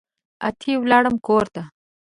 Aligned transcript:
اتي 0.47 0.71
ولاړم 0.81 1.15
کورته 1.27 1.63